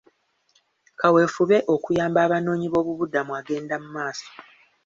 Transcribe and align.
Kaweefube 0.99 1.57
okuyamba 1.73 2.19
abanoonyi 2.25 2.67
b'obubuddamu 2.69 3.31
agenda 3.39 3.75
maaso. 3.93 4.29